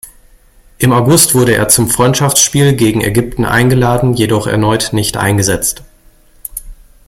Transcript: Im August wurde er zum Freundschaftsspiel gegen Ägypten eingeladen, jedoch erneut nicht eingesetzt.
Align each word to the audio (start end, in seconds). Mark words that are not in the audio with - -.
Im 0.79 0.93
August 0.93 1.35
wurde 1.35 1.53
er 1.55 1.67
zum 1.67 1.87
Freundschaftsspiel 1.87 2.73
gegen 2.73 3.01
Ägypten 3.01 3.45
eingeladen, 3.45 4.15
jedoch 4.15 4.47
erneut 4.47 4.93
nicht 4.93 5.15
eingesetzt. 5.15 5.83